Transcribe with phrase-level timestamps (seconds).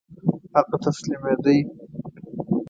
[0.55, 1.57] هغه تسلیمېدی.